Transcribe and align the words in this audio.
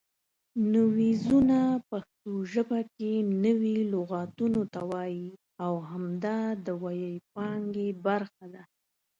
نویزونه 0.73 1.59
پښتو 1.89 2.31
ژبه 2.53 2.79
کې 2.95 3.11
نوي 3.45 3.77
لغتونو 3.93 4.61
ته 4.73 4.81
وایي 4.91 5.29
او 5.65 5.73
همدا 5.89 6.39
د 6.65 6.67
وییپانګې 6.83 7.89
برخه 8.07 8.45
ده 8.53 8.63